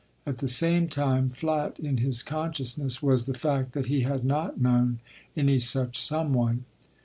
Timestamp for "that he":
3.73-4.01